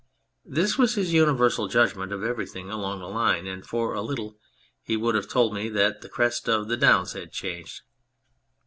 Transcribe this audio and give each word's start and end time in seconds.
This 0.47 0.79
was 0.79 0.95
his 0.95 1.13
universal 1.13 1.67
judgment 1.67 2.11
of 2.11 2.23
everything 2.23 2.71
along 2.71 3.01
the 3.01 3.05
line, 3.07 3.45
and 3.45 3.63
for 3.63 3.93
a 3.93 4.01
little 4.01 4.35
he 4.81 4.97
would 4.97 5.13
have 5.13 5.27
told 5.27 5.53
me 5.53 5.69
that 5.69 6.01
the 6.01 6.09
crest 6.09 6.49
of 6.49 6.67
the 6.67 6.75
downs 6.75 7.13
had 7.13 7.31
changed. 7.31 7.83